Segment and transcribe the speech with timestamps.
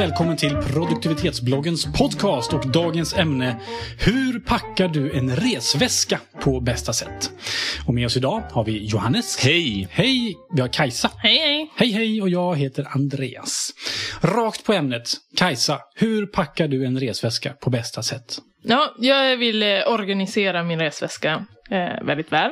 [0.00, 3.60] välkommen till produktivitetsbloggens podcast och dagens ämne
[3.98, 7.30] Hur packar du en resväska på bästa sätt?
[7.86, 9.38] Och med oss idag har vi Johannes.
[9.44, 9.88] Hej!
[9.90, 10.36] Hej!
[10.54, 11.10] Vi har Kajsa.
[11.22, 11.70] Hej, hej.
[11.76, 13.70] Hej hej och jag heter Andreas.
[14.20, 15.10] Rakt på ämnet.
[15.36, 18.38] Kajsa, hur packar du en resväska på bästa sätt?
[18.62, 22.50] Ja, jag vill eh, organisera min resväska eh, väldigt väl.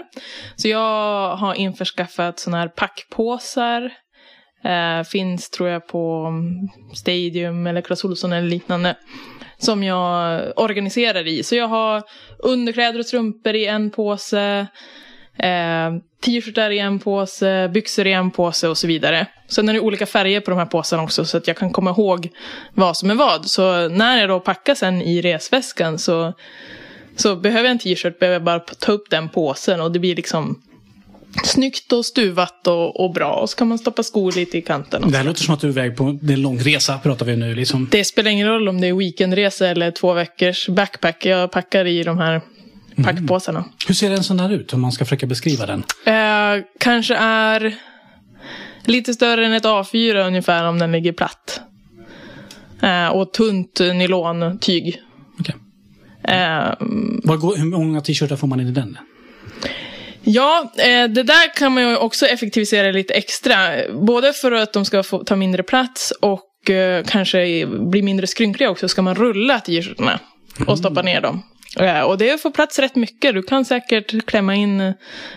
[0.57, 3.91] Så jag har införskaffat sådana här packpåsar.
[4.65, 6.33] Eh, finns tror jag på
[6.95, 8.97] Stadium eller Clas Ohlson eller liknande.
[9.59, 11.43] Som jag organiserar i.
[11.43, 12.03] Så jag har
[12.39, 14.67] underkläder och strumpor i en påse.
[15.39, 15.91] Eh,
[16.25, 19.27] T-shirtar i en påse, byxor i en påse och så vidare.
[19.49, 21.91] Sen är det olika färger på de här påsarna också så att jag kan komma
[21.91, 22.29] ihåg
[22.75, 23.47] vad som är vad.
[23.47, 26.33] Så när jag då packar sen i resväskan så,
[27.17, 30.17] så behöver jag en t-shirt, behöver jag bara ta upp den påsen och det blir
[30.17, 30.63] liksom
[31.45, 33.33] snyggt och stuvat och, och bra.
[33.35, 35.11] Och så kan man stoppa skor lite i kanten.
[35.11, 37.55] Det här låter som att du är iväg på en lång resa pratar vi nu
[37.55, 37.89] liksom.
[37.91, 41.27] det spelar ingen roll om det är weekendresa eller två veckors backpack.
[41.27, 42.41] Jag packar i de här
[43.05, 43.65] packpåsarna.
[43.87, 45.83] Hur ser en sån här ut om man ska försöka beskriva den?
[46.05, 47.75] Eh, kanske är
[48.85, 51.61] lite större än ett A4 ungefär om den ligger platt.
[52.83, 55.03] Eh, och tunt nylontyg.
[55.41, 55.55] Okej.
[56.25, 56.75] Eh,
[57.25, 58.99] Vad går, hur många t-shirtar får man in i den?
[60.29, 63.57] Ja, eh, det där kan man ju också effektivisera lite extra.
[63.93, 68.71] Både för att de ska få ta mindre plats och eh, kanske bli mindre skrynkliga
[68.71, 70.21] också ska man rulla t-shirtarna
[70.67, 71.43] och stoppa ner dem.
[71.79, 73.35] Eh, Och det får plats rätt mycket.
[73.35, 74.93] Du kan säkert klämma in, eh,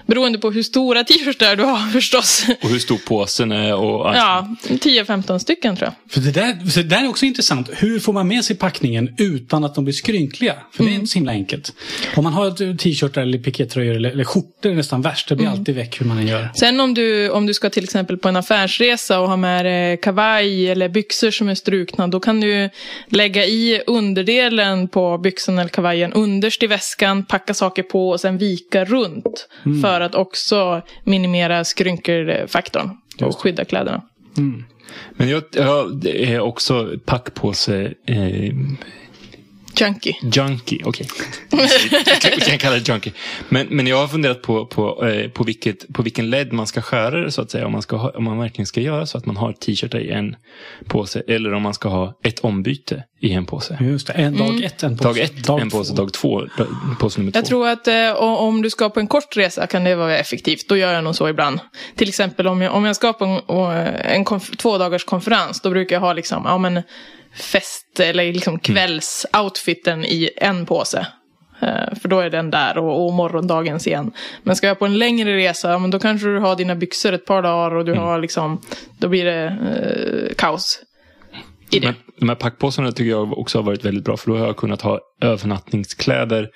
[0.06, 2.45] beroende på hur stora t-shirtar du har förstås.
[2.64, 4.16] Och hur stor påsen är och...
[4.16, 6.14] Ja, 10-15 stycken tror jag.
[6.14, 7.70] För det där, för det där är också intressant.
[7.73, 10.56] Hur får man med sig packningen utan att de blir skrynkliga?
[10.72, 11.73] För det är inte så himla enkelt.
[12.16, 15.30] Om man har ett t-shirtar eller pikétröjor eller, eller skjortor är nästan värst.
[15.30, 16.50] Det blir alltid väck hur man än gör.
[16.55, 19.98] Sen om du, om du ska till exempel på en affärsresa och ha med dig
[20.02, 22.70] kavaj eller byxor som är strukna, då kan du
[23.08, 28.37] lägga i underdelen på byxan eller kavajen underst i väskan, packa saker på och sen
[28.37, 29.47] vika runt.
[29.81, 32.89] För att också minimera skrynkelfaktorn
[33.21, 34.02] och skydda kläderna.
[35.17, 37.93] Men jag, jag är också packpåse...
[38.05, 38.53] Eh,
[39.76, 40.15] Junkie.
[40.21, 41.08] junkie, okej.
[41.52, 41.58] Vi
[42.21, 43.14] kan- Vi kan kalla det junkie.
[43.49, 46.82] Men, men jag har funderat på, på, eh, på, vilket, på vilken led man ska
[46.82, 47.65] skära det så att säga.
[47.65, 50.11] Om man, ska ha, om man verkligen ska göra så att man har t-shirtar i
[50.11, 50.36] en
[50.87, 51.23] påse.
[51.27, 53.77] Eller om man ska ha ett ombyte i en påse.
[53.81, 55.04] Just det, en, dag ett en påse.
[55.10, 55.95] Dag ett en påse, två.
[56.02, 56.67] dag två dag-
[56.99, 57.49] påse nummer Jag två.
[57.49, 60.67] tror att eh, om du ska på en kort resa kan det vara effektivt.
[60.70, 61.60] Då gör jag nog så ibland.
[61.95, 63.42] Till exempel om jag, om jag ska på en,
[64.05, 65.61] en konf- två dagars konferens.
[65.61, 66.81] Då brukar jag ha liksom, ja men
[67.36, 71.08] fest eller liksom kvällsoutfiten i en påse.
[71.61, 74.11] Eh, För då är den där och, och morgondagens igen.
[74.43, 77.25] Men ska jag på en längre resa, men då kanske du har dina byxor ett
[77.25, 78.61] par dagar och du har liksom,
[78.99, 80.80] då blir det eh, kaos.
[81.71, 81.87] I det.
[81.87, 84.17] Men de här packpåsarna tycker jag också har varit väldigt bra.
[84.17, 86.49] För då har jag kunnat ha övernattningskläder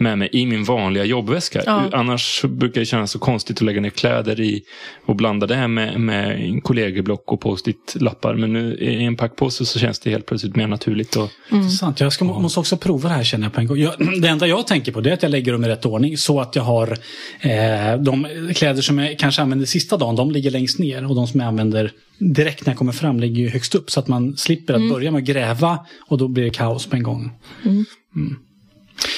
[0.00, 1.62] med mig i min vanliga jobbväska.
[1.66, 1.88] Ja.
[1.92, 4.62] Annars brukar det kännas så konstigt att lägga ner kläder i
[5.06, 8.34] och blanda det här med, med kollegieblock och post-it-lappar.
[8.34, 11.16] Men nu i en packpåse så känns det helt plötsligt mer naturligt.
[11.16, 12.00] Och, Intressant.
[12.00, 13.78] Jag ska, måste också prova det här känner jag på en gång.
[13.78, 16.16] Jag, det enda jag tänker på det är att jag lägger dem i rätt ordning
[16.16, 16.98] så att jag har
[17.40, 21.26] eh, de kläder som jag kanske använder sista dagen, de ligger längst ner och de
[21.26, 24.36] som jag använder direkt när jag kommer fram ligger ju högst upp så att man
[24.36, 25.78] slipper att börja med att gräva
[26.08, 27.30] och då blir det kaos på en gång.
[27.64, 27.84] Mm.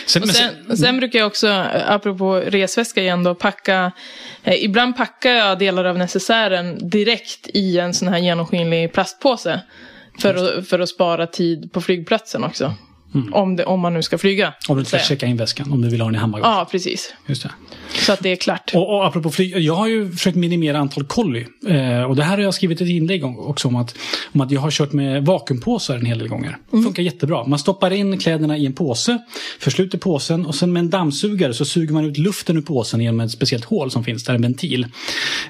[0.07, 1.49] Sen, Och sen, sen brukar jag också,
[1.87, 3.93] apropå resväska igen då, packa...
[4.45, 9.61] Eh, ibland packar jag delar av necessären direkt i en sån här genomskinlig plastpåse.
[10.19, 12.75] För att, för att spara tid på flygplatsen också.
[13.33, 14.55] Om, det, om man nu ska flyga.
[14.69, 16.57] om du inte ska checka in väskan, om du vill ha den i handbagaget.
[16.57, 17.15] Ja, precis.
[17.27, 17.51] Just det.
[17.95, 18.71] Så att det är klart.
[18.75, 21.47] Och, och apropå flyg, jag har ju försökt minimera antal kolli.
[21.69, 23.99] Eh, och det här har jag skrivit ett inlägg om, också om att,
[24.33, 26.57] om att jag har kört med vakuumpåsar en hel del gånger.
[26.73, 26.85] Mm.
[26.85, 27.47] Funkar jättebra.
[27.47, 29.19] Man stoppar in kläderna i en påse,
[29.59, 33.21] försluter påsen och sen med en dammsugare så suger man ut luften ur påsen genom
[33.21, 34.87] ett speciellt hål som finns där, en ventil.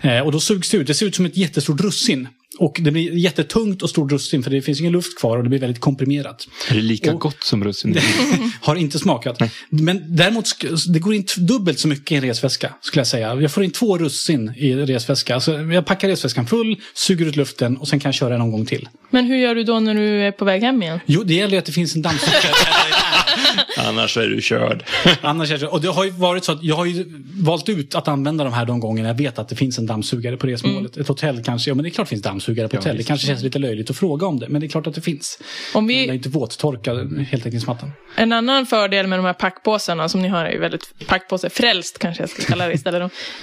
[0.00, 0.86] Eh, och då sugs det ut.
[0.86, 2.28] Det ser ut som ett jättestort russin.
[2.58, 5.48] Och det blir jättetungt och stort russin för det finns ingen luft kvar och det
[5.48, 6.48] blir väldigt komprimerat.
[6.70, 7.98] är det lika Och- gott som russin?
[8.60, 9.38] Har inte smakat.
[9.68, 10.44] Men däremot,
[10.88, 13.34] det går in dubbelt så mycket i en resväska, skulle jag säga.
[13.40, 15.34] Jag får in två russin i resväska.
[15.34, 18.66] Alltså, jag packar resväskan full, suger ut luften och sen kan jag köra någon gång
[18.66, 18.88] till.
[19.10, 21.00] Men hur gör du då när du är på väg hem igen?
[21.06, 22.38] Jo, det gäller ju att det finns en dammsugare.
[23.88, 24.84] Annars är du körd.
[25.20, 27.94] Annars är det, och det har ju varit så att jag har ju valt ut
[27.94, 30.96] att använda de här de gångerna jag vet att det finns en dammsugare på resmålet.
[30.96, 32.96] Ett hotell kanske, ja men det är klart det finns dammsugare på hotell.
[32.96, 35.00] Det kanske känns lite löjligt att fråga om det, men det är klart att det
[35.00, 35.38] finns.
[35.74, 36.94] Om Det är vi, inte våttorka
[37.30, 37.92] heltäckningsmattan.
[38.16, 41.98] en annan fördel med de här packpåsarna som ni har är ju väldigt packpåse, frälst
[41.98, 43.12] kanske jag ska kalla det istället.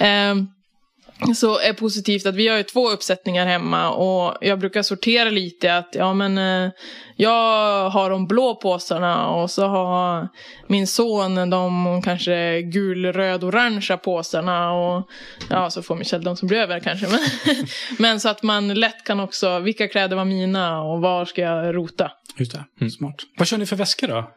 [1.34, 5.76] Så är positivt att vi har ju två uppsättningar hemma och jag brukar sortera lite
[5.76, 6.70] att ja men eh,
[7.16, 10.28] jag har de blå påsarna och så har
[10.66, 15.08] min son de kanske gul, röd, orangea påsarna och
[15.50, 17.20] ja så får Michelle de som blir över kanske men,
[17.98, 21.74] men så att man lätt kan också vilka kläder var mina och var ska jag
[21.74, 22.10] rota.
[22.36, 23.16] Just det, smart.
[23.38, 24.30] Vad kör ni för väskor då?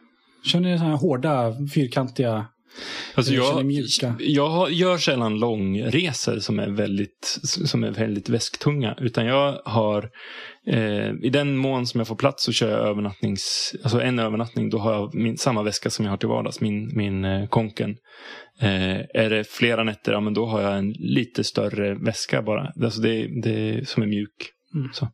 [0.44, 2.46] Kör ni sådana här hårda, fyrkantiga?
[3.14, 3.72] Alltså jag,
[4.18, 8.96] jag gör sällan långresor som är väldigt, som är väldigt väsktunga.
[9.00, 10.10] Utan jag har,
[10.66, 14.70] eh, i den mån som jag får plats så kör jag övernattnings, alltså en övernattning.
[14.70, 17.96] Då har jag min, samma väska som jag har till vardags, min, min eh, Konken.
[18.60, 22.72] Eh, är det flera nätter, ja men då har jag en lite större väska bara.
[22.82, 24.50] Alltså det, det som är mjuk.
[24.74, 24.92] Mm.
[24.92, 25.08] Så.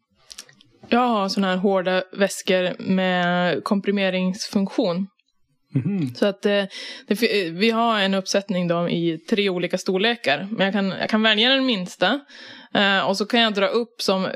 [0.89, 5.07] Jag har såna här hårda väskor med komprimeringsfunktion.
[5.75, 6.14] Mhm.
[6.14, 6.64] Så att eh,
[7.06, 10.49] det, fi- vi har en uppsättning då i tre olika storlekar.
[10.50, 12.20] Men jag kan, jag kan välja den minsta.
[12.75, 14.31] Eh, och så kan jag dra upp som eh,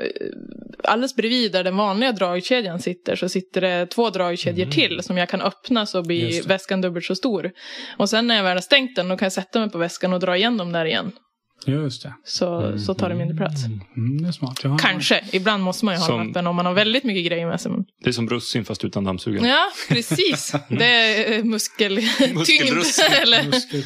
[0.83, 5.29] alldeles bredvid där den vanliga dragkedjan sitter så sitter det två dragkedjor till som jag
[5.29, 7.51] kan öppna så blir väskan dubbelt så stor.
[7.97, 10.13] Och sen när jag väl har stängt den då kan jag sätta mig på väskan
[10.13, 11.11] och dra igen dem där igen.
[11.65, 12.13] Just det.
[12.23, 13.65] Så, så tar det mindre plats.
[13.65, 14.63] Mm, det är smart.
[14.63, 15.21] Har- Kanske.
[15.31, 17.61] Ibland måste man ju ha Som- den öppen om man har väldigt mycket grejer med
[17.61, 17.71] sig.
[17.71, 17.85] Men...
[18.03, 19.47] Det är som russin fast utan dammsugare.
[19.47, 20.53] Ja, precis.
[20.69, 22.35] Det är eh, muskeltyngd.
[22.35, 23.05] Muskelrussin.
[23.21, 23.43] eller...
[23.43, 23.83] Muskler.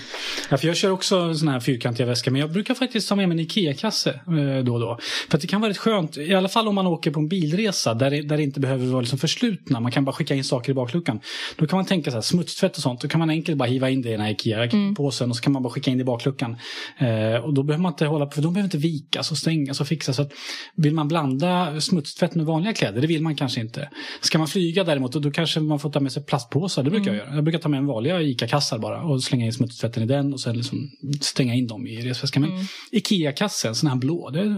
[0.50, 3.30] Ja, för jag kör också såna här fyrkantiga väskor, men jag brukar faktiskt ta med
[3.30, 5.00] mig en IKEA-kasse eh, då och då.
[5.30, 7.28] För att det kan vara rätt skönt, i alla fall om man åker på en
[7.28, 9.80] bilresa där det, där det inte behöver vara liksom förslutna.
[9.80, 11.20] Man kan bara skicka in saker i bakluckan.
[11.56, 13.90] Då kan man tänka så här, smutstvätt och sånt, då kan man enkelt bara hiva
[13.90, 16.06] in det i den här IKEA-påsen och så kan man bara skicka in det i
[16.06, 16.56] bakluckan.
[16.98, 19.82] Eh, och då behöver man inte hålla på, för de behöver inte vikas och stängas
[19.82, 20.16] och fixas.
[20.16, 20.32] Så att
[20.76, 23.90] vill man blanda smutstvätt med vanliga kläder, det vill man kanske inte.
[24.22, 26.84] Ska man flyga däremot, då, kanske man får ta med sig plastpåsar.
[26.84, 27.36] Det brukar jag göra.
[27.36, 30.40] Jag brukar ta med en vanliga ICA-kassar bara och slänga in smutstvätten i den och
[30.40, 32.42] sen liksom stänga in dem i resväskan.
[32.42, 32.52] Men
[32.92, 34.56] IKEA-kassen, sån här blå, det,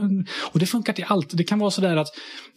[0.51, 1.37] och det funkar till allt.
[1.37, 2.07] Det kan vara sådär att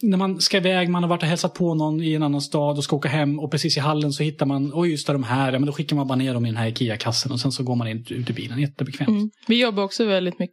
[0.01, 2.77] när man ska iväg, man har varit och hälsat på någon i en annan stad
[2.77, 5.23] och ska åka hem och precis i hallen så hittar man, oj just det, de
[5.23, 7.51] här, ja, men då skickar man bara ner dem i den här IKEA-kassen och sen
[7.51, 8.59] så går man in ut i bilen.
[8.59, 9.09] Jättebekvämt.
[9.09, 9.29] Mm.
[9.47, 10.44] Vi jobbar också väldigt mycket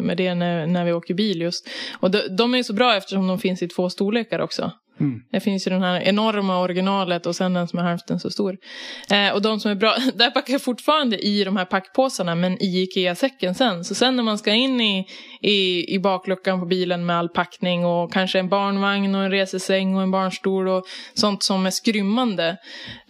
[0.00, 1.68] med det när, när vi åker bil just.
[2.00, 4.72] Och de, de är så bra eftersom de finns i två storlekar också.
[5.00, 5.22] Mm.
[5.30, 8.56] Det finns ju den här enorma originalet och sen den som är hälften så stor.
[9.10, 12.62] Eh, och de som är bra, där packar jag fortfarande i de här packpåsarna men
[12.62, 13.84] i IKEA-säcken sen.
[13.84, 15.06] Så sen när man ska in i,
[15.40, 19.96] i, i bakluckan på bilen med all packning och kanske en barnvagn och en resesäng
[19.96, 22.56] och en barnstol och sånt som är skrymmande.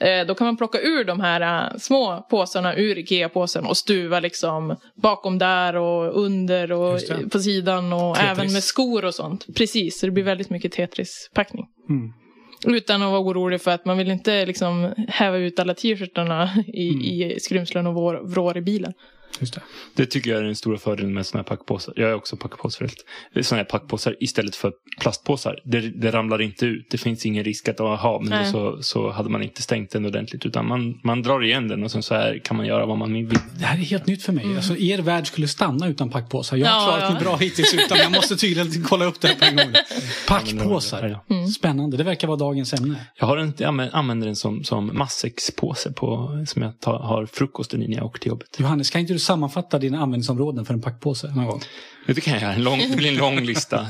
[0.00, 1.40] Eh, då kan man plocka ur de här
[1.72, 7.00] eh, små påsarna ur IKEA-påsen och stuva liksom bakom där och under och
[7.32, 8.30] på sidan och Tetris.
[8.38, 9.46] även med skor och sånt.
[9.56, 11.66] Precis, så det blir väldigt mycket Tetris-packning.
[11.88, 12.12] Mm.
[12.66, 16.88] Utan att vara orolig för att man vill inte liksom häva ut alla t-shirtarna i,
[16.88, 17.00] Mm.
[17.02, 17.94] i skrymslen och
[18.30, 18.92] vrår i bilen.
[19.40, 19.60] Just det.
[19.94, 21.94] Det tycker jag är den stora fördelen med sådana här packpåsar.
[21.96, 22.98] Jag är också packpåsförälder.
[23.42, 25.60] Sådana här packpåsar istället för plastpåsar.
[25.64, 26.86] Det, det ramlar inte ut.
[26.90, 28.52] Det finns ingen risk att aha, men Nej.
[28.52, 30.46] så, så hade man inte stängt den ordentligt.
[30.46, 33.12] Utan man, man drar igen den och sen så här kan man göra vad man
[33.14, 33.38] vill.
[33.58, 34.56] Det här är helt nytt för mig.
[34.56, 36.56] Alltså, er värld skulle stanna utan packpåsar.
[36.56, 37.10] Jag har Ja, klarat ja.
[37.14, 39.74] mig bra hittills utan, jag måste tydligen kolla upp det här på en gång.
[40.28, 41.20] Packpåsar.
[41.28, 41.46] Ja.
[41.46, 41.96] Spännande.
[41.96, 43.06] Det verkar vara dagens ämne.
[43.16, 47.26] Jag, har en, jag använder- använder den som, som matsäckspåse på, som jag tar, har
[47.26, 48.48] frukosten i när jag åker till jobbet.
[48.58, 51.60] Johannes, kan inte du sammanfatta dina användningsområden för en packpåse någon gång?
[52.06, 52.52] Det kan jag göra.
[52.52, 53.86] En lång, det blir en lång lista.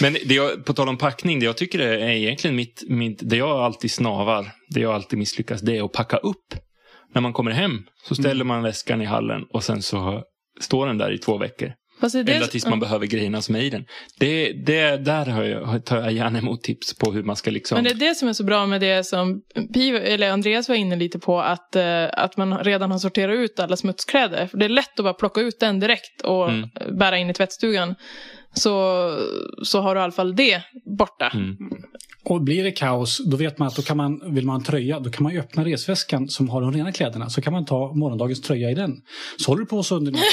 [0.00, 3.36] Men det jag, på tal om packning, det jag tycker är egentligen mitt, mitt, det
[3.36, 6.54] jag alltid snavar, det jag alltid misslyckas, det är att packa upp.
[7.14, 10.22] När man kommer hem så ställer man väskan i hallen och sen så
[10.60, 11.72] står den där i två veckor.
[12.10, 13.84] Det är det, Eller tills man behöver grejerna som är i den.
[14.18, 17.74] Det, det, där har jag, tar jag gärna emot tips på hur man ska liksom...
[17.76, 19.42] Men det är det som är så bra med det som
[19.74, 23.60] Piv, eller Andreas var inne lite på, att, eh, att man redan har sorterat ut
[23.60, 24.46] alla smutskläder.
[24.46, 26.68] För det är lätt att bara plocka ut den direkt och Mm.
[26.98, 27.94] bära in i tvättstugan.
[28.54, 29.08] Så,
[29.62, 30.62] så har du i alla fall det
[30.98, 31.30] borta.
[31.34, 31.56] Mm.
[32.24, 34.64] Och blir det kaos, då vet man att då kan man, vill man ha en
[34.64, 37.30] tröja, då kan man öppna resväskan som har de rena kläderna.
[37.30, 39.02] Så kan man ta morgondagens tröja i den.
[39.36, 40.24] Så håller du på så under några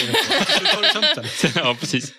[1.55, 2.13] ja, precis.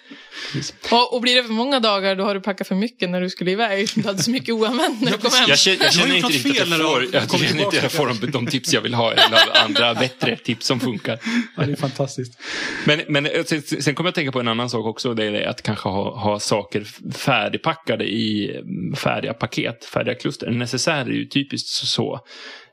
[0.91, 3.31] Och, och blir det för många dagar då har du packat för mycket när du
[3.31, 3.89] skulle iväg.
[3.95, 5.49] Du hade så mycket oanvänt när du kom hem.
[5.49, 8.07] Jag känner, jag känner inte riktigt att fel jag får, jag känner inte jag får
[8.07, 9.13] de, de tips jag vill ha.
[9.13, 11.19] Eller andra bättre tips som funkar.
[11.57, 12.41] Ja, det är fantastiskt.
[12.85, 15.15] Men, men eh, sen, sen kommer jag att tänka på en annan sak också.
[15.15, 20.47] Det är att kanske ha, ha saker färdigpackade i mm, färdiga paket, färdiga kluster.
[20.47, 22.21] En necessär är ju typiskt så.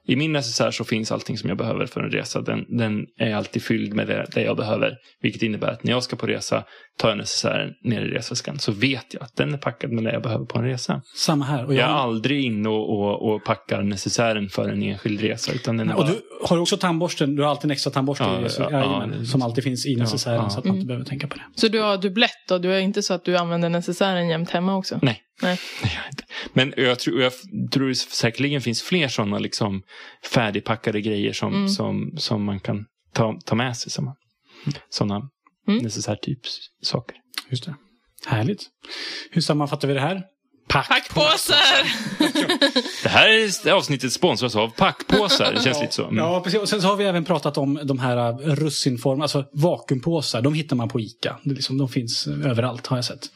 [0.08, 2.42] I min necessär så finns allting som jag behöver för en resa.
[2.42, 4.98] Den, den är alltid fylld med det, det jag behöver.
[5.22, 6.64] Vilket innebär att när jag ska på resa
[6.98, 8.60] tar jag necessären ner i resväskan.
[8.60, 11.02] Så vet jag att den är packad med det jag behöver på en resa.
[11.16, 11.66] Samma här.
[11.66, 15.52] Och Jag jag, är aldrig inne och, och, och packar necessären för en enskild resa.
[15.54, 16.12] Utan den är och bara...
[16.12, 17.36] du har också tandborsten.
[17.36, 19.26] Du har alltid en extra tandborste Ja, i, så, ja, ja.
[19.26, 20.50] som alltid finns i necessären ja.
[20.50, 21.44] så att man inte behöver tänka på det.
[21.56, 24.76] Så du har dubblett och du är inte så att du använder necessären jämt hemma
[24.76, 25.00] också?
[25.02, 25.24] Nej.
[25.42, 25.60] Nej.
[26.54, 27.34] Men jag tror, jag
[27.72, 29.82] tror det säkerligen finns fler sådana liksom
[30.34, 31.70] färdigpackade grejer som, Mm.
[31.70, 33.92] som, som man kan ta, ta med sig.
[33.92, 34.16] Som,
[34.90, 35.30] sådana
[35.68, 35.84] Mm.
[35.84, 36.40] necessär typ
[36.82, 37.16] saker.
[37.50, 37.76] Just det.
[38.26, 38.62] Härligt.
[39.32, 40.24] Hur sammanfattar vi det här?
[40.68, 40.88] Pack.
[40.88, 42.08] Packpåsar!
[43.04, 43.28] Det här
[43.68, 45.54] är avsnittet sponsras av packpåsar.
[45.54, 46.04] Det känns lite så.
[46.04, 46.18] Mm.
[46.18, 46.60] Ja, precis.
[46.60, 50.42] Och sen så har vi även pratat om de här äh, russinform, alltså vakuumpåsar.
[50.42, 51.40] De hittar man på ICA.
[51.44, 53.32] Det liksom, de finns överallt har jag sett.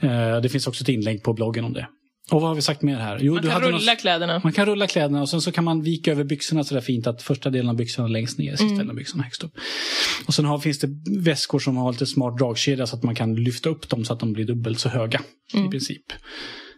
[0.00, 1.88] Eh, det finns också ett inlägg på bloggen om det.
[2.30, 3.18] Och vad har vi sagt mer här?
[3.20, 4.40] Jo, Man kan rulla någon- kläderna.
[4.44, 7.06] Man kan rulla kläderna och sen så kan man vika över byxorna så där fint
[7.06, 8.76] att första delen av byxorna längst ner, sista Mm.
[8.76, 9.52] delen av byxorna högst upp.
[10.26, 10.88] Och sen har, finns det
[11.20, 14.20] väskor som har lite smart dragkedja så att man kan lyfta upp dem så att
[14.20, 15.20] de blir dubbelt så höga
[15.54, 15.66] Mm.
[15.66, 16.02] i princip.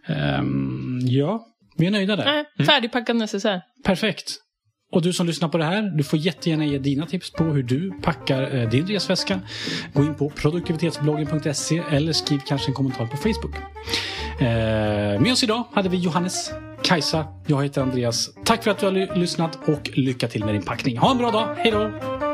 [0.07, 1.45] Ehm, ja,
[1.77, 2.25] vi är nöjda där.
[2.57, 3.61] Nej, färdigpackad necessär.
[3.85, 4.35] Perfekt.
[4.91, 7.63] Och du som lyssnar på det här, du får jättegärna ge dina tips på hur
[7.63, 9.39] du packar eh, din resväska.
[9.93, 13.55] Gå in på produktivitetsbloggen.se eller skriv kanske en kommentar på Facebook.
[14.39, 16.51] Eh, med oss idag hade vi Johannes,
[16.83, 18.29] Kajsa, jag heter Andreas.
[18.45, 20.97] Tack för att du har lyssnat och lycka till med din packning.
[20.97, 22.28] Ha en bra dag, hej då!